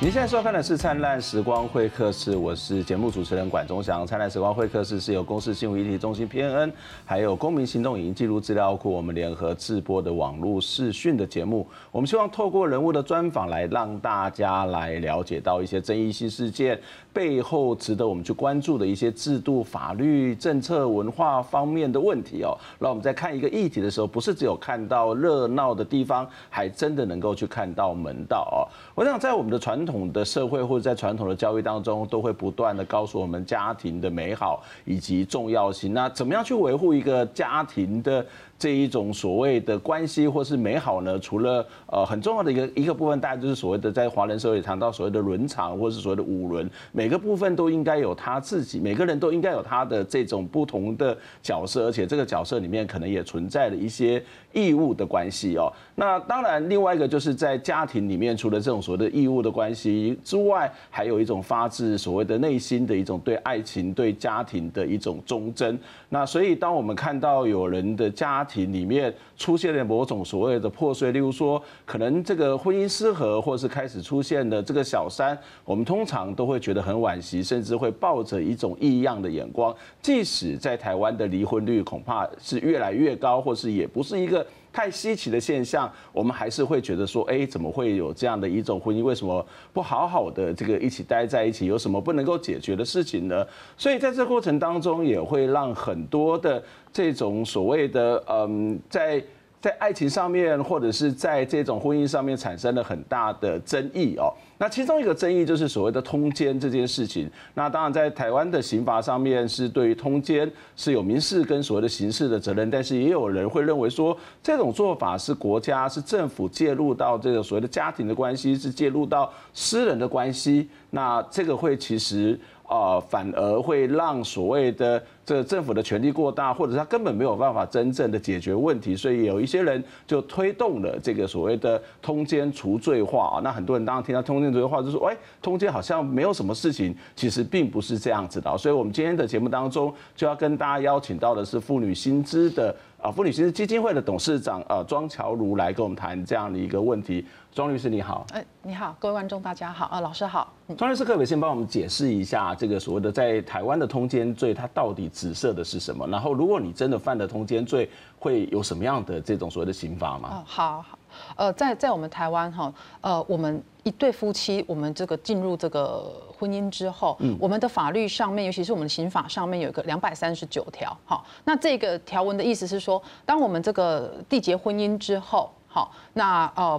[0.00, 4.04] 您现在收看的是《灿烂时光会客室》，我是节目主持人管中祥。
[4.06, 6.70] 《灿烂时光会客室》是由公司新闻议题中心 PNN，
[7.04, 11.66] 还有公民行动影音记录资料库我们联合制播的网络视讯的节目。
[11.90, 16.80] 我们希望透过人物的专访，来让大家来了解到一些争议性事件
[17.12, 22.56] 背后值得我们去关注的一些制度、法律、政策、文化方面的问题哦。
[22.78, 28.62] 让我们在看一个议题的时候，不是只有看到热闹的地方，还真的能够去看到门道哦。
[28.94, 35.94] 我想在我们的传统的社会或者在传统的教育当中，都会不断的告诉我们家庭的美好以及重要性。
[35.94, 38.24] 那怎么样去维护一个家庭的
[38.58, 41.18] 这一种所谓的关系或是美好呢？
[41.20, 55.72] 除了呃很重要的一个一个部分，大概就是所谓的在华人社会谈到所谓的伦常或是所谓的五伦，每个部分都应该有他自己，每个人都应该有他的这种不同的角色，而且这个角色里面可能也存在了一些义务的关系哦。
[55.94, 65.78] 那当然，另外一个就是在家庭里面，除了这种所谓的义务的关系之外，还有一种发自所谓的内心的一种对爱情、对家庭的一种忠贞。
[66.08, 79.74] 那所以，当我们看到有人的家体里面出现了某种所谓的破碎，例如说，可能这个婚姻失和，或是开始出现的这个小三，我们通常都会觉得很惋惜，甚至会抱着一种异样的眼光。
[80.00, 84.44] 即使在台湾的离婚率恐怕是越来越高，或是也不是一个。
[84.78, 89.02] 太稀奇的现象，我们还是会觉得说，哎，怎么会有这样的一种婚姻？
[89.02, 91.66] 为什么不好好的这个一起待在一起？
[91.66, 93.44] 有什么不能够解决的事情呢？
[93.76, 96.62] 所以在这过程当中，也会让很多的
[96.92, 99.20] 这种所谓的嗯，在。
[99.60, 104.32] 在爱情上面，或者是在这种婚姻上面产生了很大的争议哦。
[104.58, 107.30] 那其中一个争议就是所谓的通奸这件事情。
[107.54, 120.68] 那当然，在台湾的刑法上面是对于通奸是有民事跟所谓的刑事的责任，但是也有人会认为说，这种做法是国家是政府介入到这个所谓的家庭的关系，是介入到私人的关系。
[120.90, 122.38] 那这个会其实。
[122.68, 133.40] 啊，反而会让所谓的这个政府的权力过大，或者他根本没有办法真正的解决问题，所以有一些人就推动了这个所谓的通奸除罪化啊。
[133.42, 138.58] 那很多人当然听到通奸除罪化，就说：“哎，通奸好像没有什么事情。”其实并不是这样子的。
[138.58, 147.24] 所以，我们今天的节目当中就要跟大家邀请到的是妇女新知的啊，妇女新知基金会的董事长呃庄乔如来跟我们谈这样的一个问题。
[147.50, 150.52] 庄律师你好，哎，你好，各位观众大家好，啊，老师好。
[150.76, 156.06] 庄律师可不可以先帮我们解释一下这个所谓的在台湾的通奸罪，它到底指涉的是什么？
[156.06, 157.88] 然后，如果你真的犯了通奸罪，
[158.18, 160.28] 会有什么样的这种所谓的刑罚吗？
[160.30, 160.98] 哦，好，好，
[161.36, 176.78] 呃，在在我们台湾哈，呃，我们一对夫妻，我们这个进入这个婚姻之后，嗯，我们的法律上面，尤其是我们的刑法上面有一个两百三十九条，好，那这个条文的意思是说，当我们这个缔结婚姻之后，好，那呃。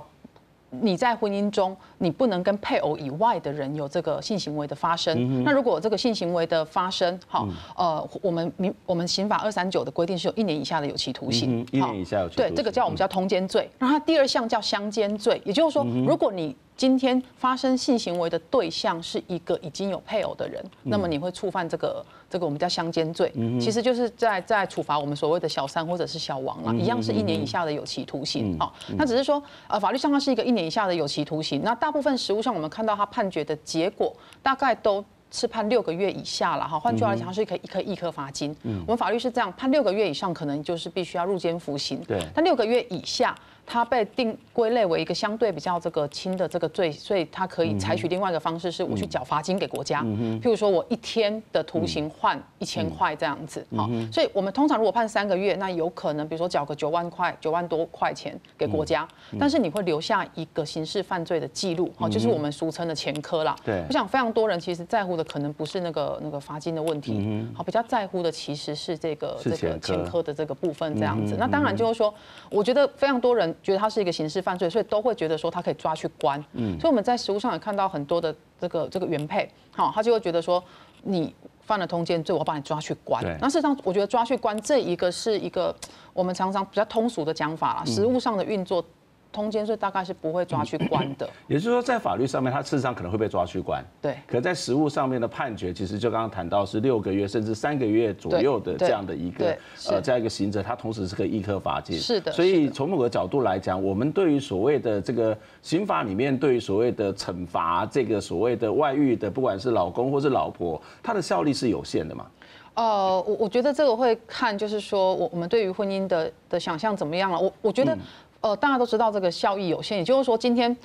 [0.69, 5.17] 你在婚姻中，你不能跟配偶以外的人有这个性行为的发生。
[5.17, 11.59] 嗯、那如果这个性行为的发生，好，呃，我们民我们刑法二三九的规定是有一年以下的有期徒刑。
[11.61, 12.51] 嗯、一年以下有期徒刑。
[12.51, 13.69] 对，这个叫我们叫通奸罪。
[13.79, 28.57] 那它第二项叫相奸罪，也就是说，如果你今天发生性行为的对象是一个已经有配偶的人，那么你会触犯这个这个我们叫相奸罪，其实就是在在处罚我们所谓的小三或者是小王啦，一样是一年以下的有期徒刑。
[28.59, 36.79] 好，那只是说呃法律上它是一个一年以下的有期徒刑，那大部分实务上我们看到他判决的结果大概都是判六个月以下了哈。
[36.79, 38.55] 换句话来讲，它是可以一颗一颗罚金。
[38.85, 42.01] 我们法律是这样判六个月以上，可能就是必须要入监服刑。
[42.07, 43.35] 对，但六个月以下。
[43.69, 50.01] 他被定归类为一个相对比较这个轻的这个罪，所以他可以采取另外一个方式，是我去缴罚金给国家。
[50.01, 59.07] 譬如说我一天的徒刑换一千块这样子，好，所以我们通常如果判三个月，那有可能比如说缴个九万块、九万多块钱给国家，
[59.39, 63.55] 但是你会留下一个刑事犯罪的记录，好，就是我们俗称的前科啦。
[63.63, 71.35] 对，我想非常多人其实在乎的可能不是那个那个罚金的问题，好，比较在乎的其实是这个这个前科的这个部分这样子。
[71.37, 72.11] 那当然就是说，
[72.49, 73.55] 我觉得非常多人。
[73.61, 76.43] 觉得他是一个刑事犯罪，所以都会觉得说他可以抓去关。
[76.53, 80.63] 嗯，所以我们在实务上也看到很多的这个这个原配，好，他就会觉得说
[81.03, 83.23] 你犯了通奸罪，我要把你抓去关。
[83.39, 85.75] 那事实上，我觉得抓去关这一个是一个
[86.13, 88.83] 我们常常比较通俗的讲法啦，实务上的运作。
[89.31, 93.85] 通奸罪大概是不会抓去关的，也就是说，在法律上面，他事实上可能会被抓去关。
[94.01, 99.55] 对，可在实务上面的判决，其实就刚刚谈到是六个月甚至三个月左右的这样的一个
[99.87, 101.95] 呃这样一个刑责，它同时是可以易科罚金。
[101.97, 102.31] 是的。
[102.31, 112.25] 所以从某个角度来讲，我们对于所谓的这个刑法里面对于所谓的惩罚这个所谓的外遇的，不管是老公或是老婆，它的效力是有限的嘛？
[112.73, 117.39] 呃，我我觉得这个会看，就是说我我们对于婚姻的的想象怎么样了。
[117.39, 117.95] 我我觉得。
[118.41, 120.75] 呃，大家都知道这个效益有限，也就是说，今天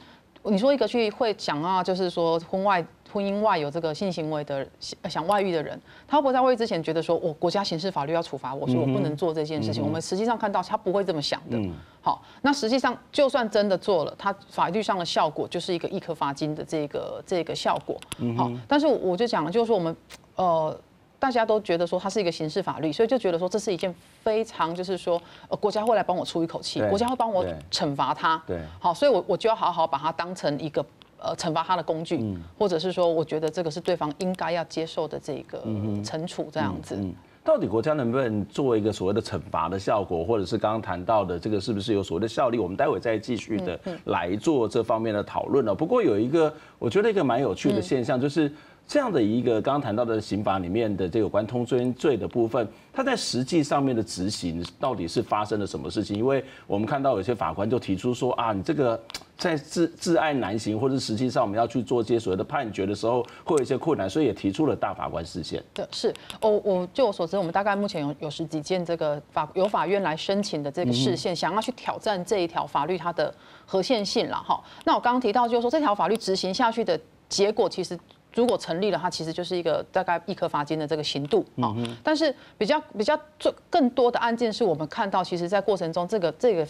[0.42, 2.84] 你说一个去会想啊，就是说婚外。
[3.12, 4.66] 婚姻外有这个性行为的
[5.08, 9.80] 想外遇的人，他会不会在外遇之前觉得说，我国家刑事法律要处罚我，所以我不能做这件事情？
[9.80, 11.56] 嗯、我们实际上看到他不会这么想的。
[11.56, 17.96] 嗯、好，那实际上就算真的做了，他法律上的效果就是一个一颗罚金的这个这个效果。
[18.36, 19.96] 好，但是我就讲了，就是说我们
[20.34, 20.76] 呃
[21.18, 28.42] 大家都觉得说它是一个刑事法律，所以就觉得说这是一件非常就是说呃国家会来帮我出一口气，国家会帮我惩罚他。
[28.46, 30.84] 对，好，所以我我就要好好把它当成一个。
[31.26, 35.58] 呃，惩罚他的工具，嗯、或者是说，我觉得这个是对方应该要接受的这个
[36.04, 37.14] 惩处，这样子、嗯嗯嗯。
[37.42, 42.58] 到底国家能不能做一个所谓的惩罚的效果，或者是刚刚谈到的这个是不是有所谓的效力？
[42.58, 45.74] 我们待会再继续的来做这方面的讨论了。
[45.74, 48.52] 不过有一个，我觉得一个蛮有趣的现象，就是
[48.86, 56.16] 这样的一个刚刚谈到的刑法里面的这有关通奸罪的部分，它在实际上面的执行到底是发生了什么事情？
[56.16, 59.00] 因为我们看到有些法官就提出说啊，你这个。
[59.36, 65.62] 在自自爱难行，或者实际上我们要去做这些所谓的判决的时候，会有一些困难，所以也提出了大法官释宪。
[65.74, 73.34] 对，是，我我就我所知，我们大概目前有有十几件这个法由法院来申请的这个释宪，想要去挑战这一条法律它的
[73.66, 74.62] 合宪性了哈。
[74.84, 76.98] 那我刚刚提到就是说，这条法律执行下去的
[77.28, 77.98] 结果，其实
[78.34, 81.74] 如果成立了，它其实就是一个大概一颗罚金的这个刑度啊。
[82.02, 86.66] 但是比较比较最更多的案件是我们看到，其实在过程中这个这个。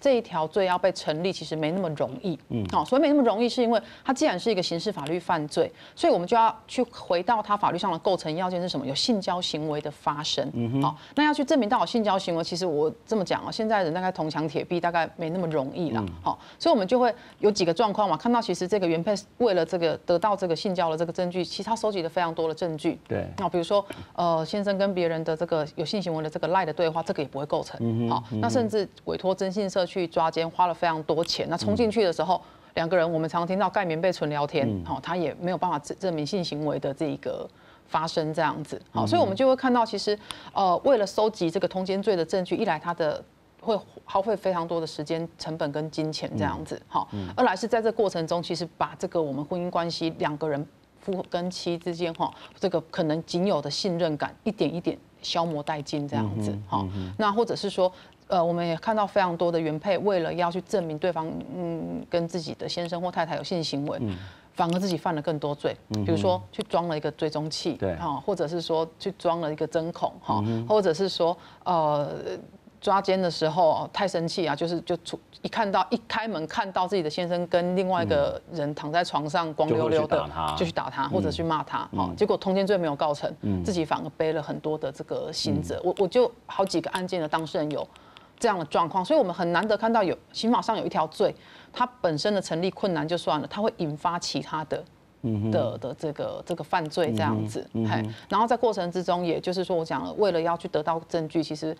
[0.00, 2.38] 这一条罪要被成立，其实没那么容易。
[2.50, 8.86] 嗯，好，所以没那么容易，是因为它既然是一个刑事法律犯罪，所以我们就要去回到它法律上的构成要件是什么？
[8.86, 10.48] 有性交行为的发生。
[10.54, 16.04] 嗯，好，那要去证明到有性交行为，其实我这么讲啊，现在人大概铜墙铁壁，大概没那么容易了。
[16.22, 22.98] 好，所以我们就会有几个状况嘛，看到其实这个原配为了这个得到这个性交的这个证据，其实他收集了非常多的证据。
[23.08, 23.84] 对，那比如说
[24.14, 27.76] 呃，先生跟别人的这个有性行为的这个赖的对话，这个也不会构成。
[27.80, 29.87] 嗯，好，那甚至委托征信社。
[29.88, 32.40] 去抓奸花了非常多钱，那冲进去的时候，
[32.74, 37.48] 两个人我们常常听到盖棉被纯聊天，好，他也没有办法证证明性行为的这一个
[37.88, 40.16] 发生这样子，好，所以我们就会看到，其实
[40.52, 43.24] 呃，为了收集这个通奸罪的证据，一来他的
[43.60, 50.64] 会耗费非常多的时间成本跟金钱这样子，好，二来是在这过程中，其实把这个我们婚姻关系两个人
[51.00, 56.86] 夫跟妻之间哈，这个可能仅有的信任感一点一点消磨殆尽这样子，好，
[57.16, 57.90] 那或者是说。
[58.28, 64.16] 呃，我们也看到非常多的原配为了要去证明对方嗯跟自己的先生或太太有性行为，嗯、
[64.54, 72.08] 反而自己犯了更多罪，嗯、比如说去装了一个追踪器，对，哈，或者是说去装了一个针孔，哈、嗯，或者是说呃。
[72.80, 83.28] 抓奸的时候太生气啊，就是就出一看到一开门看到自己的先生跟另外一个人躺在床上光溜溜的，就去打他或者去骂他，啊，结果通奸罪没有告成，
[83.64, 85.80] 自己反而背了很多的这个刑责。
[85.82, 87.84] 我我就好几个案件的当事人有
[88.38, 91.34] 这样的状况，所以我们很难得看到有刑法上有一条罪，
[91.72, 94.84] 它本身的成立困难就算了，它会引发其他的
[95.50, 101.76] 的的这个这个犯罪这样子，嘿，然后在过程之中，也就是说我讲了，为了要去得到证据，其实。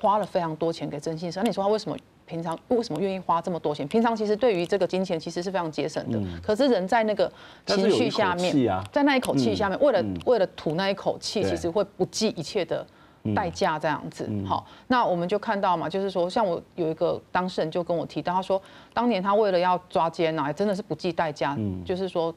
[0.00, 3.84] 花了非常多钱给征信社，那你说他为什么平常为什么愿意花这么多钱？
[3.88, 7.28] 平常其实对于这个金钱其实是非常节省的，嗯、可是人在那个
[7.66, 12.86] 情绪下面，啊、在那一口气下面，嗯、为了为了吐那一口气，其实会不计一切的
[13.34, 14.26] 代价这样子。
[14.28, 18.60] 嗯、好，那我们就看到嘛，就是说，像我有一个当事人就跟我提到，他说
[18.92, 22.34] 当年他为了要抓奸啊，真的是不计代价，嗯、就是说，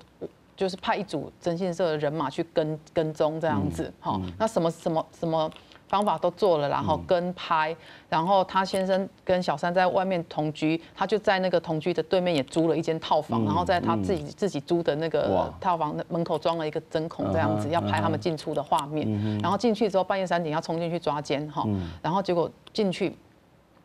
[0.56, 3.94] 就是派一组征信社的人马去跟跟踪这样子。
[4.00, 5.50] 好，那什么什么什么。
[5.92, 7.76] 方法都做了，然后跟拍，
[8.08, 19.06] 然后他先生跟小三在外面同居，他就在那个同居的对面也租了一间套房，然后在他自己自己租的那个套房的门口装了一个针孔，这样子要拍他们进出的画面，
[19.42, 21.68] 然后进去之后半夜三点要冲进去抓奸哈，
[22.02, 23.14] 然后结果进去。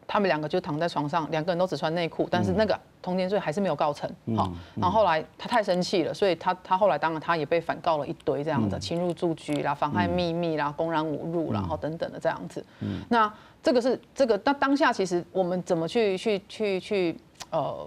[0.07, 4.09] 他们两个就躺在床上，两个人都只穿内裤，但是那个通奸罪还是没有告成。
[4.37, 12.65] 好，然后后来他太生气了，所以他他后来当然他也被反告了一堆这样的侵入住居啦、妨害秘密啦、公然侮辱，然后等等的这样子。
[13.09, 13.33] 那
[13.63, 17.21] 这个是这个，那当下其实我们怎么去去去去
[17.51, 17.87] 呃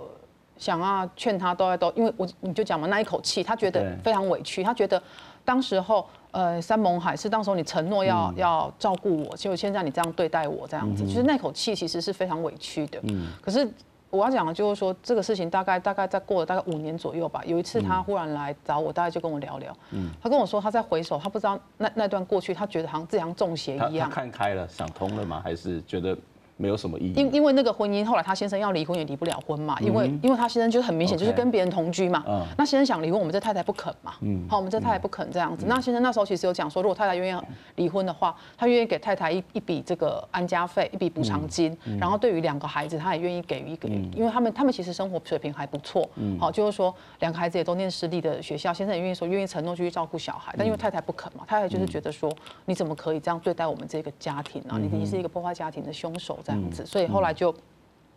[0.57, 5.01] 想要劝他都要都，因为我你就讲嘛，那一口气他觉得非常委屈，他觉得
[5.49, 6.05] 当时候。
[6.31, 12.99] 呃，山盟海誓，当时候你承诺要、嗯、要照顾我，结果现在你这样对待我，这样子，其实、嗯、哼那口气其实是非常委屈的。
[13.05, 13.67] 嗯，可是
[14.11, 17.41] 我要讲的就是说，这个事情大概大概在过了大概五年左右吧。
[17.47, 19.75] 有一次他忽然来找我，大概就跟我聊聊。
[19.89, 24.07] 嗯，他跟我说他在回首，他不知道那那段过去，他觉得好像自己像中邪一样。
[24.07, 25.41] 他看开了，想通了吗？
[25.43, 26.15] 还是觉得
[26.59, 27.13] 没有什么意义。
[27.15, 32.23] 因因为那个婚姻后来他先生要离婚也离不了婚嘛，因为因为他先生就是很明显就是跟别人同居嘛。
[32.57, 34.13] 那先生想离婚，我们这太太不肯嘛。
[34.21, 35.65] 嗯好，我们这太太不肯这样子。
[35.67, 37.41] 那先生那时候其实有讲说，如果太太愿意
[37.77, 46.09] 离婚的话，他愿意给太太一一笔这个安家费，一笔补偿金，然后对于两个孩子，他也愿意给予一个，因为他们他们其实生活水平还不错。
[46.15, 52.29] 嗯好，就是说两个孩子也都念私立的学校，先生也愿意说愿意承诺去照顾小孩，但因为太太不肯嘛，太太就是觉得说
[52.65, 54.77] 你怎么可以这样对待我们这个家庭啊？
[54.77, 57.53] 你你是一个破坏家庭的凶手这样子，所以后来就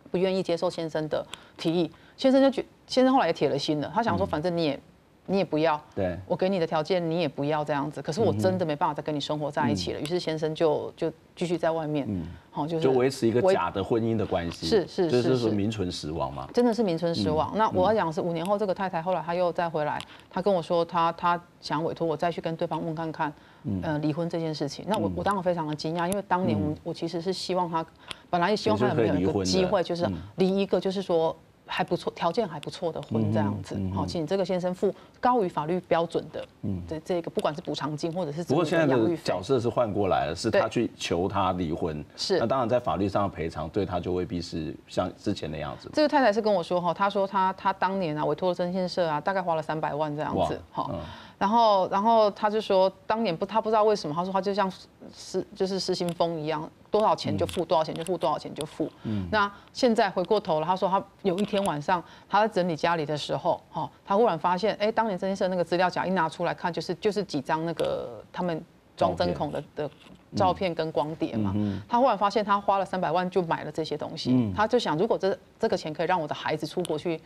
[0.09, 1.25] 不愿意接受先生的
[1.55, 1.91] 提议。
[2.17, 4.79] 先生就觉，先生后来也铁了心了，他想说反正你也。
[5.25, 8.01] 你也不要，对，我给你的条件你也不要这样子。
[8.01, 9.99] 可是我真的没办法再跟你生活在一起了。
[10.01, 12.05] 于是先生就就继续在外面，
[12.51, 16.49] 好，就是就维持一个假的婚姻的关系，是是是，就是说名存实亡嘛。
[16.53, 17.53] 真的是名存实亡。
[17.55, 19.97] 那我要讲是五年后，这个太太后来她又再回来，
[20.29, 23.33] 她跟我说她她想委托我再去跟对方问看看，
[23.81, 24.83] 呃，离婚这件事情。
[24.89, 27.85] 那我我当然非常的惊讶，因为当年我我其实是希望她，
[28.29, 31.33] 本来也希望她有没有一个机会，就是离一个就是说。
[31.65, 38.43] 还不错，条件还不错的婚这样子，好，请这个先生付高于法律标准的，嗯，这这个不管是补偿金或者是。
[38.43, 42.37] 不过现在的角色是换过来了，是他去求他离婚，是。
[42.39, 45.89] 那当然在法律上的赔偿对他就未必是像之前的样子。
[45.93, 50.99] 这个太太是跟我说哈，她说她她当年啊委托了征信社啊，大概花了三百万这样子，好。
[51.43, 54.71] 然后，然后他就说，当年不，他不知道为什么，他说他就像
[55.13, 58.89] 失，就是失心疯一样，多少钱就付，多少钱就付，多少钱就付。
[59.03, 59.27] 嗯。
[59.29, 68.63] 那现在回过头了，他说他有一天晚上他在整理家里的时候，哈，他忽然发现，哎，当年征信社那个资料夹一拿出来看，就是就是几张那个他们
[68.95, 69.89] 装针孔的的
[70.37, 71.51] 照片跟光碟嘛。
[71.57, 71.81] 嗯。
[71.89, 74.53] 他忽然发现他花了三百万就买了这些东西，嗯。
[74.55, 77.19] 他就想，如果这这个钱可以让我的孩子出国去。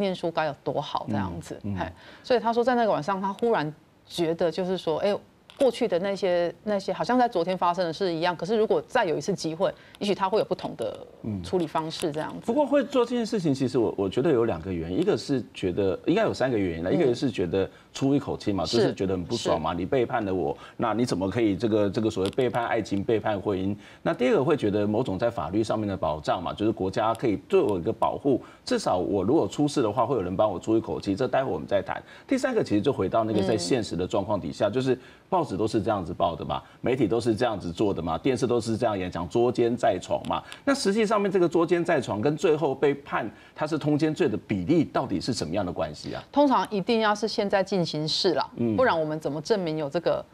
[0.00, 1.92] 念书该有多好这样子，嗯嗯、
[2.24, 3.72] 所以他说在那个晚上，他忽然
[4.04, 5.20] 觉得就是说，哎、欸。
[5.60, 11.06] 过去的那些那些好像在昨天发生的事一样，可是如果再有一次机会，也许他会有不同的
[11.44, 12.46] 处理方式这样子。
[12.46, 23.76] 不过会做这件事情，其实我我觉得有两个原因，一个是觉得应该有三个原因了，一个是觉得出一口气嘛，就是觉得很不爽嘛，你背叛了我，那你怎么可以这个这个所谓背叛爱情、背叛婚姻？
[24.00, 31.14] 那第二个会觉得某种在法律上面的保障嘛，就是国家可以对我一个保护，至少我如果出事的话，会有人帮我出一口气。
[31.14, 32.02] 这待会我们再谈。
[32.26, 34.98] 第三个其实就回到那个在现实的状况底下，就是。
[35.30, 40.42] 报纸都是这样子报的嘛，媒体都是这样子做的嘛，电视都是这样演讲，捉奸在床嘛。
[40.64, 46.22] 那实际上面这个捉奸在床跟最后被判他是通奸罪的比例到底是什么样的关系啊？
[46.32, 50.24] 通常一定要是现在进行式了，不然我们怎么证明有这个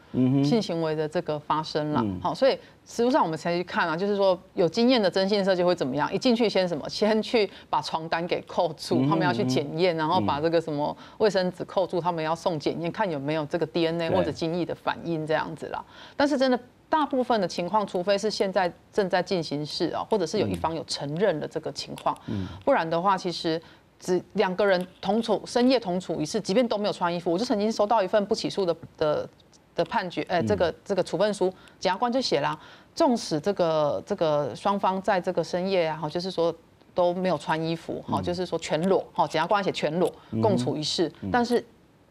[0.43, 2.05] 性行为的这个发生了？
[2.21, 2.57] 好，所以。
[2.89, 6.09] 实际上我们才去看啊，就是说有经验的征信社就会怎么样？
[6.13, 6.87] 一进去先什么？
[6.87, 15.83] 先去把床单给扣住，他们要去检验，然后把这个什么卫生纸扣住，他们要送检验，看有没有这个 DNA 或者精液的反应这样子啦。
[16.15, 16.57] 但是真的
[16.87, 22.17] 大部分的情况，除非是现在正在进行式啊，或者是有一方有承认的这个情况，
[22.63, 23.61] 不然的话，其实
[23.99, 29.29] 只两个人同处深夜同处一室，即便都没有穿衣服，我就曾经收到一份不起诉的的。
[29.77, 32.59] 的判决，哎，这个这个处分书，检察官就写了，
[32.93, 36.53] 纵使这个这个双方在这个深夜啊，就是说
[36.93, 41.63] 都没有穿衣服，哈，就是说全裸，哈，检察官写全裸，共处一室，但是。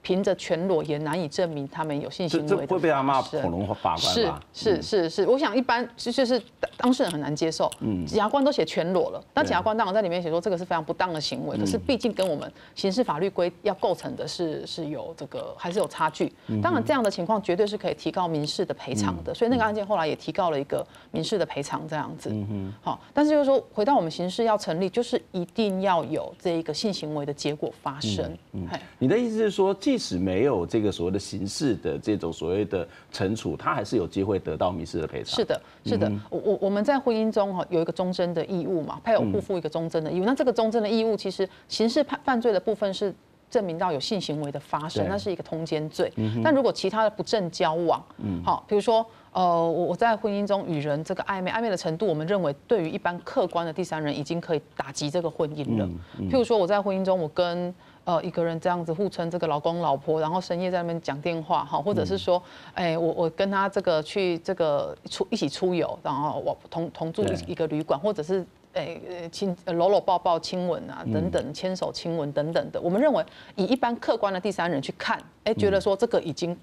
[0.07, 2.67] 凭着全裸也难以证明他们有性行为的。
[2.69, 6.41] 会被他骂恐龙法官是是是是，我想一般就是
[6.77, 7.69] 当事人很难接受。
[7.81, 11.59] 嗯，检察官都写全裸了，但检察官当然在里面写说这个是非常不当的行为。
[11.59, 16.33] 可是毕竟跟我们刑事法律规要构成的是是有这个还是有差距。
[16.63, 19.35] 当然这样的情况绝对是可以提高民事的赔偿的。
[19.35, 22.31] 所以那个案件后来也提高了一个民事的赔偿这样子。
[22.31, 22.73] 嗯嗯。
[22.81, 28.33] 好，但是就是说回到我们刑事要成立，就是一定要有这一个性行为的结果发生。
[28.53, 28.69] 嗯，
[29.01, 35.35] 你的意思是说，即使没有这个所谓的刑事的这种所谓的惩处，他还是有机会得到民事的赔偿。
[35.35, 36.13] 是的，是的。
[36.29, 40.27] 我我我们在婚姻中哈有一个忠贞的义务嘛，配偶不负一个忠贞的义务。
[40.27, 43.15] 那这个忠贞的义务，其实刑事判犯罪的部分是
[43.49, 46.13] 证明到有性行为的发生，那是一个通奸罪。
[46.45, 55.89] 但如果其他的不正交往，嗯好，比如说呃，我我在婚姻中与人这个暧昧暧昧的程度，我们认为对于一般客观的第三人已经可以打击这个婚姻了。
[56.19, 57.75] 譬如说我在婚姻中，我跟
[58.07, 62.41] 呃，一个人这样子互称这个老公老婆，然后深夜在那边讲电话哈，或者是说，
[62.73, 68.97] 哎，我我跟他这个去这个出一起出游，然后我同同住一一个旅馆，或者是哎
[69.33, 73.25] 亲搂搂抱抱亲吻啊等等，牵手亲吻等等的，我们认为
[73.57, 76.57] 以一般客观的第三人去看，哎，觉得说这个已经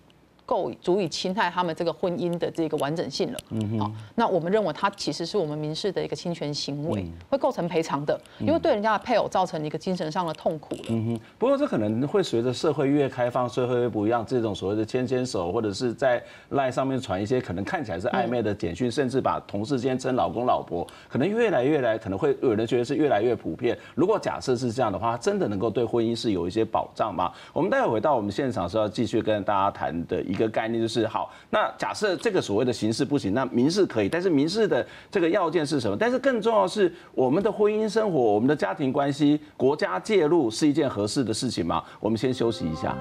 [0.45, 3.39] 够足以侵害他们这个婚姻的这个完整性了。
[3.49, 10.85] 嗯好，那我们认为它其实是我们民事的一个侵权行为，会构成赔偿的，因为对人家的配偶造成一个精神上的痛苦了。
[10.89, 11.19] 嗯哼。
[11.37, 16.21] 不过这可能会随着社会越开放，社会越不一样，这种所谓的牵牵手，或者是在
[16.51, 23.77] LINE 上面传一些可能看起来是暧昧的简讯，甚至把同事间称老公老婆，可能越来越来可能会有人觉得是越来越普遍。
[23.95, 27.31] 如果假设是这样的话，真的能够对婚姻是有一些保障吗？
[27.51, 31.07] 我们待会回到我们现场是要继续跟大家谈的一个概念就是。
[31.07, 35.95] 好，那假设这个所谓的刑事不行，那民事可以，但是民事的这个要件是什么？
[35.95, 41.83] 但是更重要的是，我们的婚姻生活、我们的家庭关系，国家介入是一件合适的事情吗？
[41.99, 42.97] 我们先休息一下。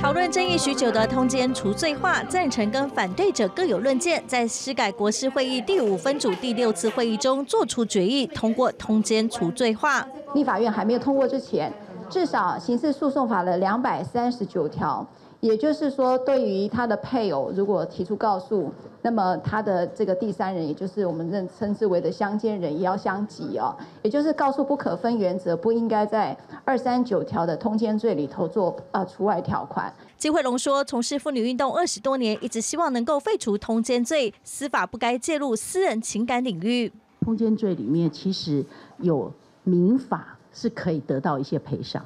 [0.00, 10.06] 讨论争议许久的通奸除罪化，赞成跟反对者各有论见，在施改国事会议第五分组第六次会议中做出决议，通过通奸除罪化。
[10.34, 11.70] 立法院还没有通过之前，
[12.08, 15.06] 至少刑事诉讼法的两百三十九条。
[15.40, 18.70] 也就是说，对于他的配偶，如果提出告诉，
[19.00, 23.74] 那么他的这个第三人，也就是我们认称之为的相奸人，也要相及哦。
[24.02, 29.90] 也就是告诉不可分原则，不应该在二三九条的通奸罪里头做呃除外条款。
[30.18, 36.92] 金惠龙说，从事妇女运动二十多年，一直希望能够废除通奸罪，司法不该介入私人情感领域。
[37.22, 38.62] 通奸罪里面其实
[38.98, 39.32] 有
[39.64, 42.04] 民法是可以得到一些赔偿。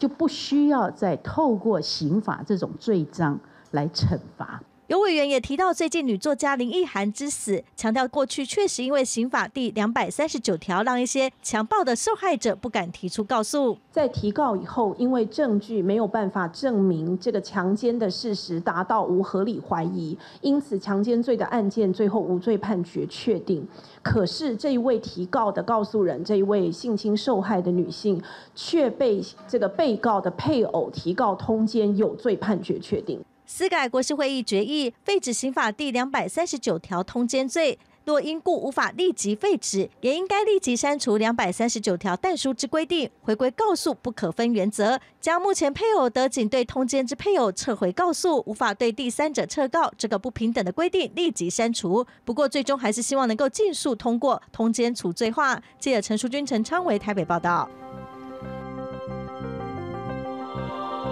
[0.00, 3.38] 就不需要再透过刑法这种罪章
[3.70, 4.62] 来惩罚。
[4.90, 13.78] 有委员也提到，最近女作家林奕含之死，强调过去确实因为刑法第两百三十九条，让一些强暴的受害者不敢提出告诉。
[13.92, 23.64] 在提告以后，因为证据没有办法证明这个强奸的事实，达到无合理怀疑，因此强奸罪的案件最后无罪判决确定。
[24.02, 28.20] 可是这一位提告的告诉人，这一位性侵受害的女性，
[28.56, 33.20] 却被这个被告的配偶提告通奸，有罪判决确定。
[33.52, 52.06] 司改国是会议决议废止刑法第两百三十九条通奸罪，若因故无法立即废止，也应该立即删除两百三十九条但书之规定，回归告诉不可分原则，将目前配偶得仅对通奸之配偶撤回告诉，无法对第三者撤告这个不平等的规定立即删除。
[52.24, 55.60] 不过最终还是希望能够尽速通过通奸除罪化。
[55.80, 57.68] 记者陈淑君、陈昌维台北报道。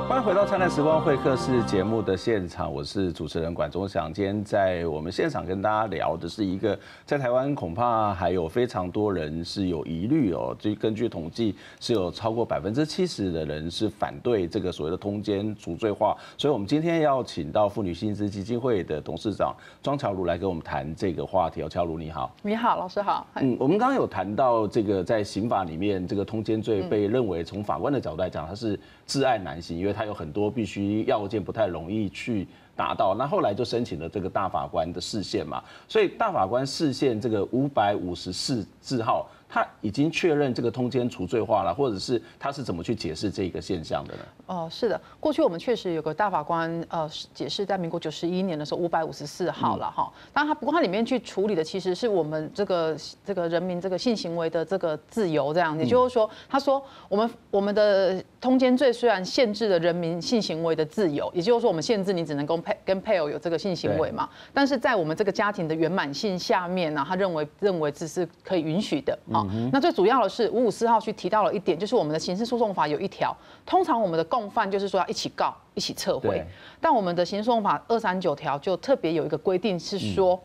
[0.08, 4.10] 欢迎回到《灿烂时光会客室》节目的现场，我是主持人管中祥。
[4.10, 10.56] 今天在我们现场跟大家聊的是一个，在台湾恐怕还有非常多人是有疑虑哦。
[10.58, 16.16] 就根据统计，是有超过百分之七十的人是反对这个所谓的通奸除罪化。
[16.38, 21.60] 所以，我们今天要请到妇女薪资基金会的董事长庄乔如来跟我们谈这个话题。
[21.60, 23.26] 哦，乔如你好，你好，老师好。
[23.34, 39.26] 嗯，我们刚刚有谈到这个，在刑法里面，这个通奸罪被认为从法官的角度来讲，它是至案难行，因为它有很多必须要件不太容易去达到，那后来就申请了这个大法官的视线嘛，所以大法官视线这个五百五十四字号。
[39.50, 44.20] 他已经确认这个通奸除罪化了，或者是他是怎么去解释这个现象的呢？
[44.44, 50.12] 哦，是的，过去我们确实有个大法官呃解释，在民国九十一年的时候五百五十四号了哈。
[50.34, 52.94] 当然他不过他里面去处理的其实是我们这个
[53.24, 69.18] 这个人民这个性行为的这个自由这样，也就是说他说我们我们的通奸罪虽然限制了人民性行为的自由，也就是说我们限制你只能跟配跟配偶有这个性行为嘛，但是在我们这个家庭的圆满性下面呢，他认为认为这是可以允许的。
[69.28, 76.46] 嗯、那最主要的是五五四号去提到了一点，就是我们的刑事诉讼法有一条，通常我们的共犯就是说要一起告，一起撤回。
[76.80, 80.40] 但我们的刑事诉讼法二三九条就特别有一个规定是说，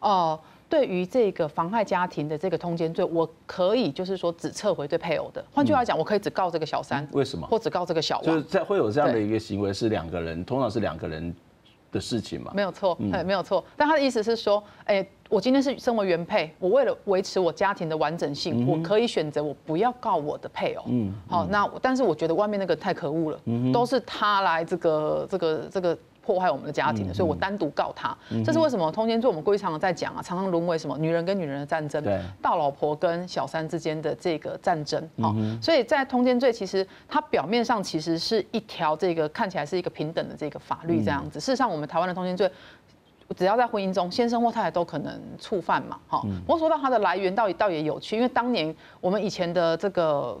[0.00, 5.44] 嗯、呃，对于这个妨害家庭的这个通奸罪，我可以就是说只撤回对配偶的。
[5.52, 7.46] 换句话讲，我可以只告这个小三，为什么？
[7.46, 8.24] 或只告这个小王？
[8.24, 11.34] 就是在会有这样的一个行为是两个人，通常是两个人
[11.92, 12.52] 的事情嘛？
[12.54, 13.64] 没有错，哎，没有错。
[13.76, 15.10] 但他的意思是说，哎、欸。
[15.28, 20.84] 我今天是身为原配，我为了维持我家庭的完整性，嗯、我可以选择我不要告我的配偶。
[20.86, 28.16] 嗯，好、嗯，那但是我觉得外面那个太可恶了，嗯、都是他来这个这个这个破坏我们的家庭的，嗯、所以我单独告他。
[28.30, 28.90] 嗯、这是为什么？
[28.90, 35.00] 通奸罪我们规常常在讲啊，常常沦为什么女人跟女人的战争，对，大老婆跟小三之间的这个战争。
[35.20, 42.50] 好、嗯，所以在通奸罪其实它表面上其实是一条这个看起来是一个平等的这个法律这样子，事实上我们台湾的通奸罪。
[43.36, 46.22] 只要在婚姻中，先生或太太都可能触犯嘛，哈。
[46.46, 50.38] 不过说到它的来源，倒也倒也有趣，因为当年我们以前的这个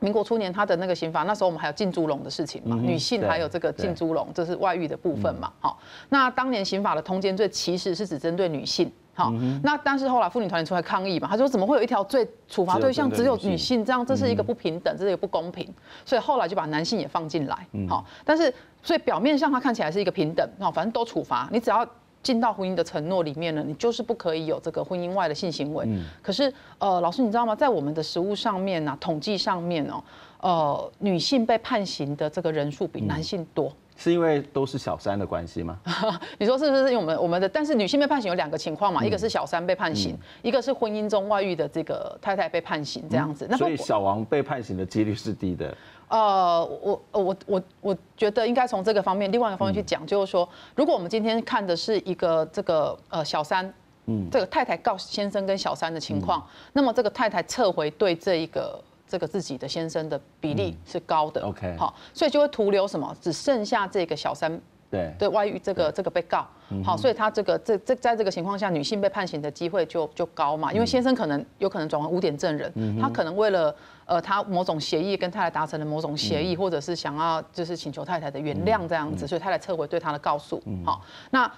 [0.00, 5.78] 民国初年，他的那个刑法，那时候我们还有浸猪笼的事情嘛，女性还有这个浸猪笼，这是外遇的部分嘛，好。
[6.08, 8.90] 那当年刑法的通奸罪其实是只针对女性。
[9.12, 9.30] 好，
[9.62, 13.84] 那但是后来妇女团体出来抗议嘛，他说怎么会有一条罪处罚对象只有女性？
[13.84, 15.68] 这样这是一个不平等，这是一个不公平。
[16.06, 17.66] 所以后来就把男性也放进来。
[17.86, 21.86] 好，但是所以表面上它看起来是一个平等，哦，反正都处罚，你只要
[22.22, 25.88] 进到婚姻的承诺里面呢，你就是不可以有这个婚姻外的性行为。
[26.22, 27.56] 可是呃，老师你知道吗？
[27.56, 30.02] 在我们的实务上面呢，统计上面哦，
[30.40, 33.72] 呃，女性被判刑的这个人数比男性多。
[33.96, 35.78] 是因为都是小三的关系吗？
[36.38, 36.84] 你说是不是？
[36.84, 43.46] 因为我们我们的，但是女性被判刑有两个情况嘛，一个是小三被判刑，一个是婚姻中外遇的这个太太被判刑这样子。
[43.50, 45.76] 那所以小王被判刑的几率是低的。
[46.10, 50.46] 呃，我我我我觉得应该从这个方面，另外一个方面去讲，就是说，
[50.76, 53.72] 如果我们今天看的是一个这个呃小三，
[54.06, 58.78] 嗯，这个太太告先生跟小三的情况，那么这个太太撤回对这一个。
[59.10, 64.60] 这个自己的先生的比例是高的，OK，好，所以就会徒留什么，只剩下这个小三
[64.90, 65.14] 对。
[65.18, 66.46] 对外遇这个这个被告，
[66.84, 73.74] 好，所以他这个这这在这个情况下，女性被判刑的机会就就高嘛，因为先生可能有可能转为污点证人，他可能为了
[74.04, 81.50] 呃他某种协议跟太太达成了某种协议，或者是想要就是请求太太的原谅这样子，所以太太撤回对他的告诉，好，那。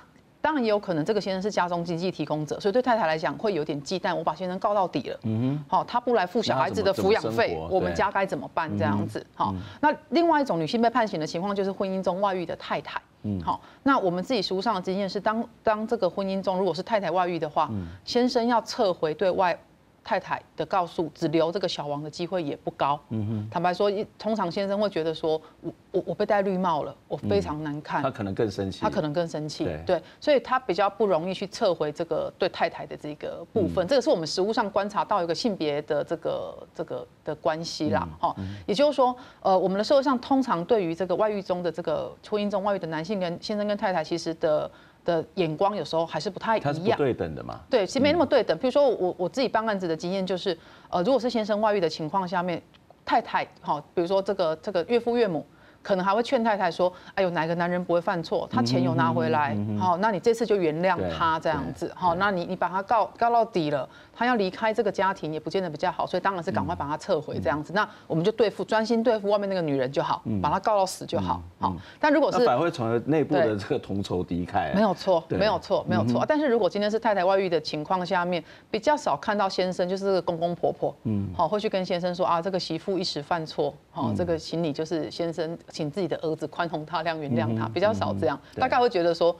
[0.42, 4.14] 当然也有可能，这个先生是家中经济提供者，所以对太太来讲会有点忌惮。
[4.14, 8.68] 我把先生告到底了，嗯哼，好，他不来付小孩子的抚养费，我们家该怎么办？
[8.76, 9.54] 这样子，好。
[9.80, 13.60] 那另外一种女性被判刑的情况，就是婚姻中外遇的太太，嗯，好。
[13.84, 17.70] 那我们自己实务上的经验是，当当这个婚姻中如果是太太外遇的话，
[18.04, 19.56] 先生要撤回对外。
[20.04, 22.98] 太太的告诉，只留这个小王的机会也不高。
[23.10, 28.02] 嗯哼，坦白说，通常先生会觉得说，我我我被戴绿帽了，我非常难看。
[28.02, 28.80] 他可能更生气。
[28.80, 29.64] 他可能更生气。
[29.86, 33.86] 对，所以他比较不容易去撤回这个对太太的这个部分。
[33.86, 38.08] 这个是我们实务上观察到一个性别的这个这个的关系啦。
[38.20, 38.34] 哈，
[38.66, 44.70] 也就是说，呃，我们的社会上通常对于这个外遇中的这个婚姻中外遇的男性跟先生跟太太，其实的。
[45.04, 47.60] 的眼光有时候还是不太一样，对等的嘛？
[47.70, 48.56] 对，其实没那么对等。
[48.58, 50.56] 比如说我我自己办案子的经验就是，
[50.90, 52.62] 呃，如果是先生外遇的情况下面，
[53.04, 55.46] 太太好，比如说这个这个岳父岳母。
[55.82, 58.48] 可能还会劝太太说：“哎呦，哪个男人不会犯错？
[58.50, 67.72] 他钱有拿回来，好，那你这次就原谅他这样子，好，那你你把他告告到底了，他要离开这个家庭也不见得比较好，所以当然是赶快把他撤回这样子。
[67.72, 71.74] 那我们就对付专心对付外面那个女人就好，把他告到死就好，好。
[71.98, 76.24] 但如果是反而会成为内部的这个同仇敌忾，没有错，没有错，没有错。
[76.28, 89.34] 但是如果今天是太太外遇的情况下面，比较少看到先生就是这个公公婆婆，嗯，好，会去跟先生说啊，这个媳妇一时犯错，好，这个请你就是先生。”请自己的儿子宽宏大量原谅他，比较少这样，大概会觉得说，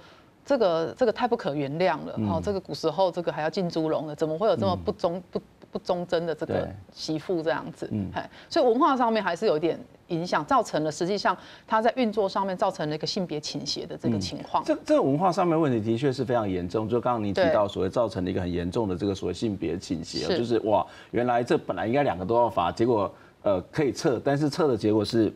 [0.44, 5.40] 这个这个太不可原谅了，哦，这个古时候这个还要浸猪笼的，怎么会有这么不忠不
[5.70, 7.86] 不忠贞的这个媳妇这样子？
[7.92, 8.10] 嗯，
[8.48, 14.64] 所以文化上面还是有一点影响，造成了实际上他在运作上面造成了一个性别倾斜的这个情况。
[14.64, 25.30] 这这个文化上面问题的确是非常严重，就刚刚你提到所谓造成了一个很严重的这个所谓性别倾斜，就是哇，原来这本来应该两个都要罚，结果呃可以撤，但是撤的结果是。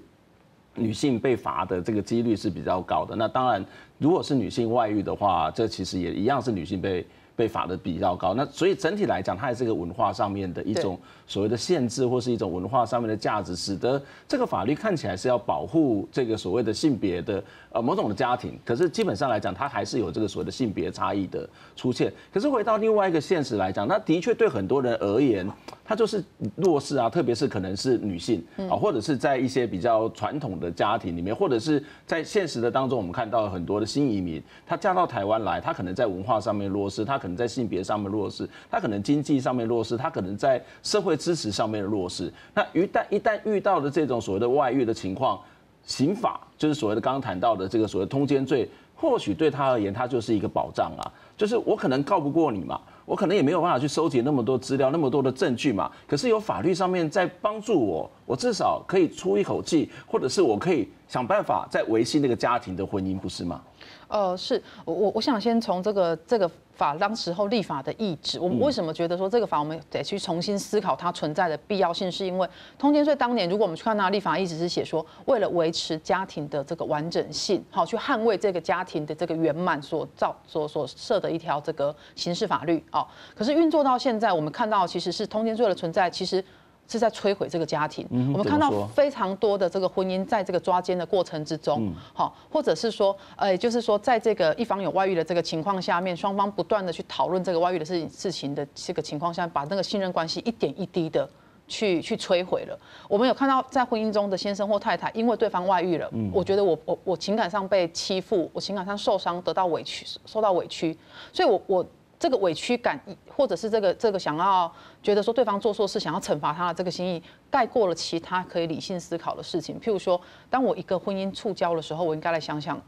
[0.76, 3.16] 女性被罚的这个几率是比较高的。
[3.16, 3.64] 那当然，
[3.98, 8.34] 如果是女性外遇的话，这其实也一样是女性被被罚的比较高。
[8.34, 18.58] 那所以整体来讲，它也是个文化上面的一种所谓的限制，或是一种文化上面的价值，使得这个法律看起来是要保护这个所谓的性别的呃某种的家庭。
[18.64, 22.12] 可是基本上来讲，它还是有这个所谓的性别差异的出现。
[22.32, 25.46] 可是回到另外一个现实来讲，那的确对很多人而言。
[25.88, 26.20] 他就是
[26.56, 42.32] 弱势啊，特别是可能是女性啊，或者是在一些比较传统的家庭里面，或者是在现实的当中，我们看到很多的新移民，她嫁到台湾来，她可能在文化上面弱势，她可能在性别上面弱势，她可能经济上面弱势，她可能在社会支持上面的弱势。
[42.54, 45.40] 那一旦一旦遇到的这种所谓的外遇的情况，
[45.84, 51.02] 刑法就是所谓的刚刚谈到的这个所谓通奸罪，或许对他而言，它就是一个保障啊，
[51.36, 52.80] 就是我可能告不过你嘛。
[53.06, 55.88] 我可能也没有办法去收集那么多资料，那么多的证据嘛。
[56.08, 63.62] 可是有法律上面在帮助我，我至少可以出一口气，或者是我可以想办法再维系那个家庭的婚姻，不是吗？
[64.08, 86.44] 呃，是我我我想先从这个这个法当时候立法的意志，我们为什么觉得说这个法我们得去重新思考它存在的必要性，是因为通奸罪当年如果我们去看它立法意志是写说，为了维持家庭的这个完整性，好去捍卫这个家庭的这个圆满所造所所设的一条这个刑事法律啊，可是运作到现在，我们看到其实是通奸罪的存在，其实。
[86.88, 88.06] 是在摧毁这个家庭。
[88.32, 101.28] 我们看到非常多的这个婚姻，在这个抓奸的过程之中，好，或者是说，呃，就是说，在这个一方有外遇的这个情况下面，双方不断的去讨论这个外遇的事情事情的这个情况下，把那个信任关系一点一滴的
[101.66, 102.78] 去去摧毁了。
[103.08, 110.96] 我们有看到在婚姻中的先生或太太，因为对方外遇了，我觉得我我我情感上被欺负，我情感上受伤，得到委屈，受到委屈，
[111.32, 111.86] 所以我我。
[112.18, 112.98] 这个委屈感，
[113.28, 119.78] 或者是这个这个想要觉得说对方做错事，想要惩罚他的这个心意，盖过了其他可以理性思考的事情。
[119.80, 122.80] 譬如说，当我一个婚姻触礁的时候，我应该来想想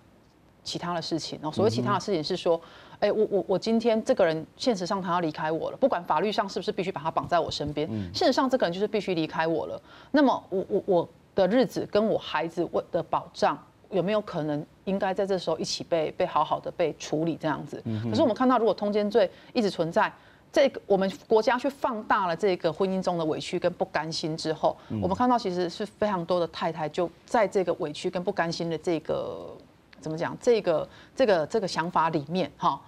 [0.63, 1.39] 其他的事情。
[1.43, 2.61] 哦，所谓其他的事情是说，
[3.01, 9.81] 哎，我我我今天这个人现实上他要离开我了，不管法律上是不是必须把他绑在我身边，现实上这个人就是必须离开我了。
[10.11, 13.59] 那么我我我的日子跟我孩子我的保障。
[13.91, 17.83] 有没有可能应该在这时候一起被被好好的被处理这样子？
[18.11, 20.11] 可是我们看到，如果通奸罪一直存在，
[20.51, 29.55] 这个我们国家去放大了这个婚姻中的委屈跟不甘心之后，我们看到其实是非常多的太太就在这个委屈跟不甘心的这个
[30.01, 30.37] 怎么讲？
[30.41, 32.81] 这个这个这个想法里面哈。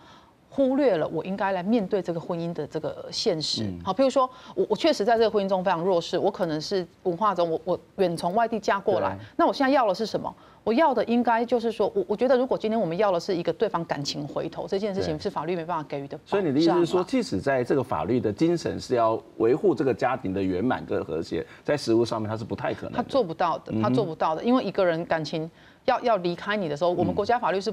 [0.52, 3.72] 忽略了我应该来面对这个婚姻的这个现实。
[3.84, 10.34] 好，譬如说我我确实在这个婚姻中非常弱势，我可能是文化中我我远从外地嫁过来，那我现在要的是什么？
[10.64, 16.18] 我要的应该就是说我我觉得如果今天我们要的是一个对方感情回头这件事情，是法律没办法给予的。
[16.26, 25.48] 所以你的意思是说，即使在这个法律的精神是要维护这个家庭的圆满跟和谐，在实务上面它是不太可能，他做不到的，他做不到的，因为一个人感情
[25.84, 27.72] 要要离开你的时候，我们国家法律是。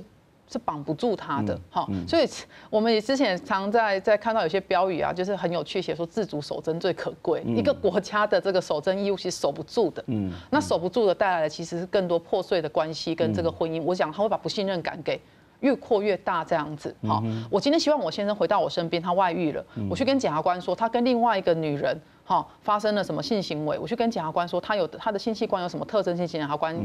[0.49, 2.27] 是绑不住他的，好，所以
[2.69, 7.43] 我们也之前常在在看到有些标语啊，就是很有趣，写说自主守贞最可贵。
[7.45, 13.81] 一个国家的这个守贞义务其实守不住的，嗯，那守不住的带来的其实是更多破碎的关系跟这个婚姻。
[13.81, 15.19] 我想他会把不信任感给
[15.60, 16.95] 越扩越大，这样子。
[17.05, 21.99] 好，我今天希望我先生回到我身边，他外遇了，我去跟检察官说他跟另外一个女人。
[22.23, 23.79] 好，发生了什么性行为？
[23.79, 26.15] 我去跟检察官说，他有他的性器官有什么特征？
[26.17, 26.75] 性检察官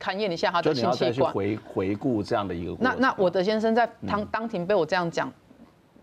[0.00, 1.32] 勘验一下他的性器官。
[1.32, 2.76] 回回顾这样的一个。
[2.80, 5.32] 那那我的先生在当当庭被我这样讲，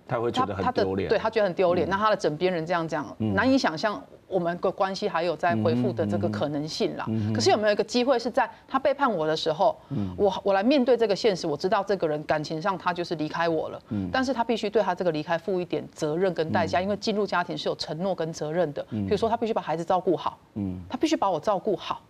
[0.08, 1.10] 他会觉得很丢脸。
[1.10, 1.90] 对他觉得很丢脸。
[1.90, 4.02] 那他的枕边人这样讲，难以想象。
[4.26, 7.06] 我们的关系还有在恢复的这个可能性啦。
[7.36, 9.80] 可是有没有一个机会是在他背叛我的时候，
[10.18, 11.46] 我我来面对这个现实？
[11.46, 13.80] 我知道这个人感情上他就是离开我了，
[14.12, 18.82] 但是他必须对他这个离开负一点责任跟代价，因为进入家庭是有承诺跟责任的。
[18.90, 20.40] 比如说他必须把孩子照顾好，
[20.90, 22.02] 他必须把我照顾好。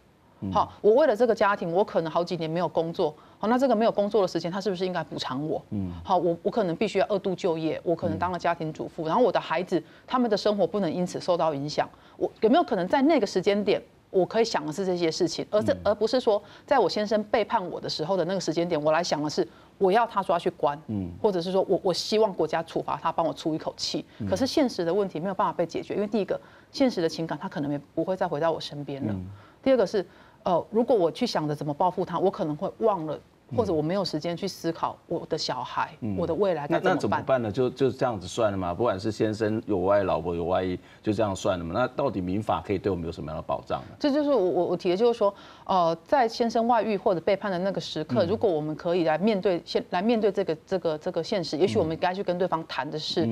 [0.52, 3.14] 好，我为了这个家庭，我可能好几年没有工作。
[3.38, 5.62] 好，那这个没有工作的时间，他是不是应该补偿我？
[5.72, 11.90] 嗯，好，我我可能必须要二度就业，我可能当了家庭主妇，然后我的孩子他们的生活不能因此受到影响。
[12.18, 19.46] 我有没有可能在那个时间点，我可以想的是这些事情，而这而不是说，在我先生背叛我的时候的那个时间点，我来想的是
[19.78, 24.06] 我要他抓去关，嗯，或者是说我我希望国家处罚他，帮我出一口气。
[24.30, 26.40] 可是现实的问题没有办法被解决，因为第一个，
[26.72, 29.14] 现实的情感他可能也不会再回到我身边了。
[29.62, 30.06] 第二个是。
[30.44, 33.20] 呃，如果我去想着怎么报复他，我可能会忘了。
[33.56, 36.84] 或者我没有时间去思考我的小孩，我的未来该怎么办？
[36.84, 37.52] 那那怎么办呢？
[37.52, 38.74] 就就这样子算了嘛？
[38.74, 41.74] 不管是先生有外，老婆有外遇，就这样算了嘛？
[41.74, 43.96] 那到底民法可以对我们有什么样的保障呢？
[44.00, 45.34] 这就是我我我提的，就是说，
[45.66, 53.28] 呃，在先生外遇或者背叛的那个时刻，如果我们可以来面对现来面对这个这个这个现实，也许我们该去跟对方谈的是，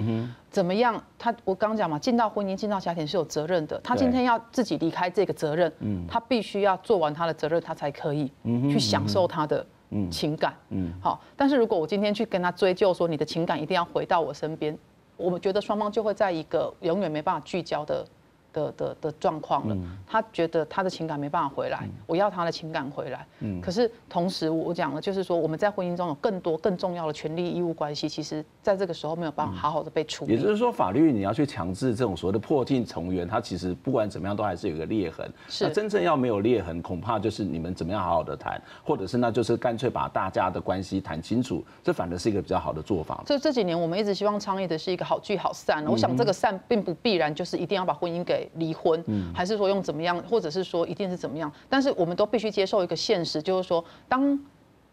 [0.50, 1.02] 怎么样？
[1.18, 3.80] 他我刚刚讲嘛，进到婚姻、进到家庭是有责任的。
[3.84, 5.72] 他今天要自己离开这个责任，
[6.08, 9.66] 他必须要做完他的责任，他才可以去享受他的。
[10.10, 14.78] 情感，嗯，好，但是如果我今天去跟他追究说，你的情感一定要回到我身边，
[15.18, 18.06] 我们觉得双方就会在一个永远没办法聚焦的。
[18.54, 23.26] 的的的状况了，他觉得他的情感没办法回来，我要他的情感回来。
[23.40, 30.34] 嗯，可是同时我讲了，就是说我们在婚姻中有更多更重要的权利义务关系，其实在这个时候没有办法好好的被处理。
[30.34, 35.30] 也就是说，法律你要去强制这种所谓的破镜重圆，它其实不管怎么样都还是有个裂痕。
[35.48, 43.24] 是，那真正要没有裂痕，恐怕就是你们怎么样好好的谈，或者是那就是干脆把大家的关系谈清楚，这反而是一个比较好的做法。
[43.26, 45.86] 所以这几年我们一直希望倡议的是一个好聚好散。
[45.86, 51.52] 我想这个散并不必然就是一定要把婚姻给离婚，还是说用怎么样，或者是说一定是怎么样？
[51.70, 54.40] 但是我们都必须接受一个现实，就是说，当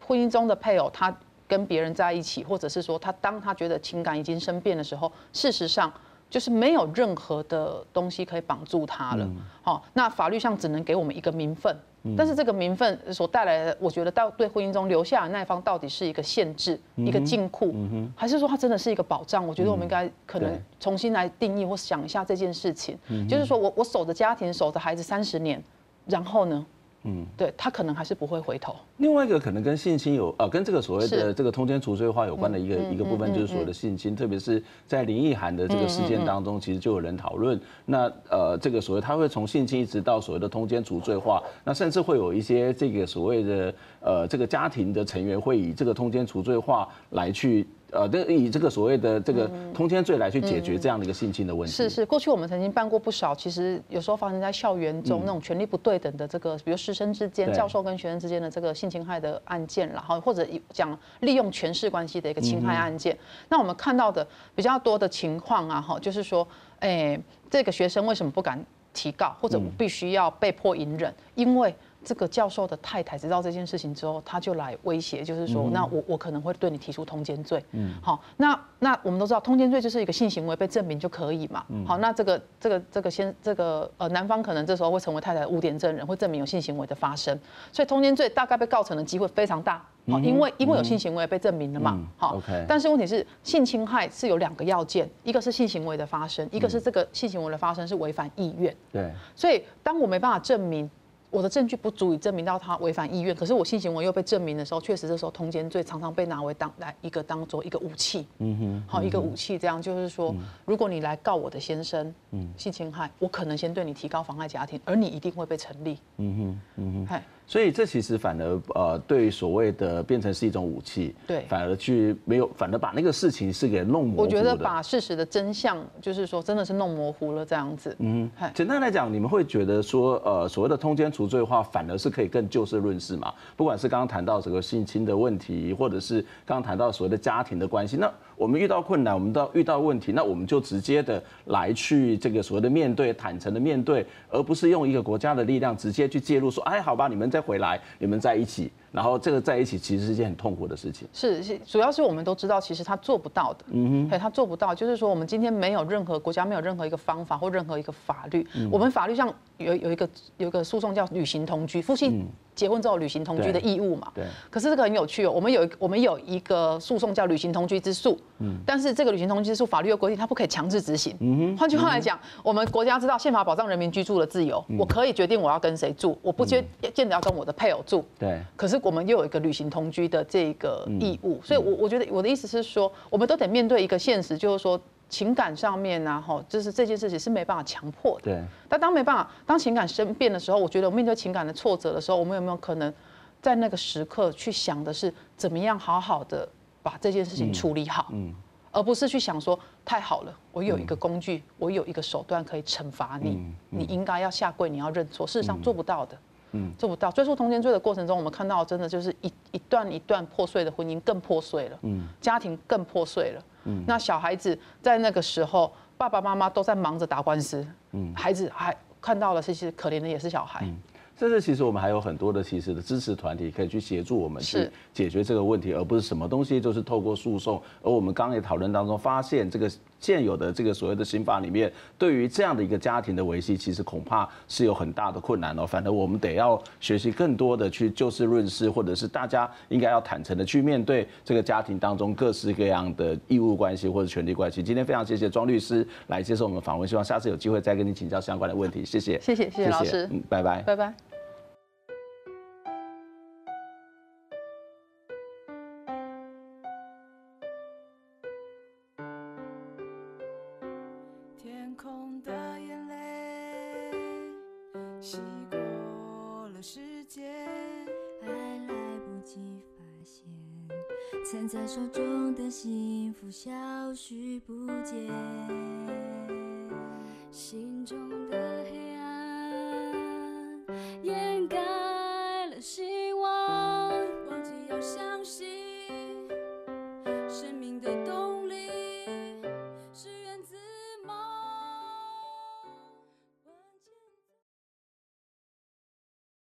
[0.05, 1.15] 婚姻中的配偶他
[1.47, 5.91] 跟别人在一起，或者是说他当他觉得情感已经生变的时候，事实上
[6.29, 9.29] 就是没有任何的东西可以绑住他了。
[9.61, 11.75] 好，那法律上只能给我们一个名分。
[12.17, 17.73] 但是这个名分所带来的，我觉得到对婚姻中留下的那一方到底是一个限制，一个禁锢，
[18.15, 19.45] 还是说它真的是一个保障？
[19.45, 22.97] 我觉得我们应该可能重新来定义或想一下这件事情。
[23.27, 25.61] 就是说我我守着家庭，守着孩子三十年，
[26.05, 26.65] 然后呢？
[27.03, 28.75] 嗯，对他可能还是不会回头。
[28.97, 51.73] 另外一个可能跟性侵有呃，跟这个所谓的这个通奸除罪化有关的一个一个部分，就是所谓的性侵，特别是在林奕涵的这个事件当中，其实就有人讨论，那呃这个所谓他会从性侵一直到所谓的通奸除罪化，那甚至会有一些这个所谓的呃这个家庭的成员会以这个通奸除罪化来去呃，这以这个所谓的这个通奸罪来去解决这样的一个性侵的问题。
[51.73, 63.17] 是是，过去我们曾经办过不少，其实有时候发生在校园中那种权力不对等的这个，比如师生之间、教授跟学生之间的这个性侵害的案件，然后或者讲利用权势关系的一个侵害案件。
[63.49, 66.47] 那我们看到的比较多的情况啊，哈，就是说，
[66.79, 71.73] 哎，这个学生为什么不敢提告，或者我必须要被迫隐忍，因为。
[72.03, 77.63] 这个教授的太太知道这件事情之后，他就来威胁，就是说，嗯、那我我可能会对你提出通奸罪。
[77.71, 81.63] 嗯，好，那那我们都知道，通奸罪就是一个性行为被证明就可以嘛。
[81.69, 87.37] 嗯，好，那这个这个这个先这个呃，男方可能这时候会成为太太的污点证人，会证明有性行为的发生，
[87.71, 89.85] 所以通奸罪大概被告成的机会非常大。
[90.09, 91.99] 好，因为因为有性行为被证明了嘛。
[92.17, 92.41] 好。
[92.67, 98.75] 但是问题是，性侵害是有两个要件，一个是性行为的发生，一个是这个性行为的发生是违反意愿。
[98.91, 100.89] 对，所以当我没办法证明。
[101.31, 117.23] 我的证据不足以证明到他违反意愿，可是我性行为又被证明的时候，确实这时候通奸罪常常被拿为当来一个当做一个武器，嗯哼，好一个武器，这样就是说，如果你来告我的先生，嗯，性侵害，我可能先对你提高妨害家庭，而你一定会被成立，嗯哼，嗯哼，嗨。
[117.49, 124.21] 所以这其实反而呃，对所谓的变成是一种武器，对，反而去没有，反而把那个事情是给弄模糊。
[124.21, 127.95] 我觉得把事实的真相，就是说真的是弄模糊了这样子。
[127.97, 133.33] 嗯，简单来讲，你们会觉得说，呃，所谓的通奸除罪的话，反而是可以更就事论事嘛？
[133.57, 138.13] 不管是刚刚谈到这个性侵的问题，或者是刚刚谈到所谓的家庭的关系，那。
[138.39, 148.71] 我们遇到困难，我们到遇到问题，那我们就直接的来去这个所谓的面对，坦诚的面对，而不是用一个国家的力量直接去介入，说，哎，好吧，你们再回来，你们在一起。
[148.91, 151.07] 然后这个在一起其实是一件很痛苦的事情。
[151.13, 153.65] 是是，主要是我们都知道，其实他做不到的。
[153.71, 158.45] 嗯哼，他做不到，就是说我们今天没有任何国家没有任何一个方法或任何一个法律。
[158.71, 162.25] 我们法律上有有一个有一个诉讼叫履行同居，夫妻
[162.55, 164.11] 结婚之后履行同居的义务嘛。
[164.15, 164.25] 对。
[164.49, 168.19] 可是这个很有趣哦，我们有一我们有一个诉讼叫履行同居之诉。
[168.39, 168.57] 嗯。
[168.65, 171.15] 但是这个履行同居之诉法律有规定，它不可以强制执行。
[171.19, 171.57] 嗯哼。
[171.57, 178.03] 换句话来讲，我们国家知道宪法保障人民居住的自由，我可以决定我要跟谁住，我不见见得要跟我的配偶住。
[178.17, 178.41] 对。
[178.55, 178.78] 可是。
[178.83, 188.31] 我们又有一个旅行同居的这个义务，所以，我我觉得我的意思是说，我们都得面对一个现实，就是说情感上面啊，哈，就是这件事情是没办法强迫的。
[188.31, 188.43] 对。
[188.67, 192.93] 但当没办法，当情感生变的时候，我觉得我面对情感的挫折的时候，我们有没有可能
[193.41, 196.47] 在那个时刻去想的是怎么样好好的
[196.83, 198.33] 把这件事情处理好，嗯，
[198.71, 203.39] 而不是去想说太好了，我有一个工具，我有一个手段可以惩罚你，
[203.69, 206.17] 你应该要下跪，你要认错，事实上做不到的。
[206.51, 207.11] 嗯，做不到。
[207.11, 220.61] 追溯通奸罪的过程中，我们看到真的就是一一段一段破碎的婚姻更破碎了，嗯，家庭更破碎了，嗯，那小孩子在那个时候，爸爸妈妈都在忙着打官司，嗯，孩子还看到了，其实可怜的也是小孩。
[220.63, 220.77] 嗯
[221.19, 227.61] 甚至其实我们还有很多的其实的支持团体可以去协助我们去解决这个问题，而不是什么东西就是透过诉讼。
[227.83, 235.65] 而我们刚刚也讨论当中发现，这个现有的这个所谓的刑法里面，对于这样的一个家庭的维系，其实恐怕是有很大的困难哦。
[235.65, 244.63] 反正我们得要学习更多的去就事论事，或者是大家应该要坦诚的去面对这个家庭当中各式各样的义务关系或者权利关系。
[244.63, 248.85] 今天非常谢谢庄律师来接受我们访问，希望下次有机会再跟你请教相关的问题。
[248.85, 251.08] 谢谢，谢谢，谢谢老师，嗯，拜拜，拜拜。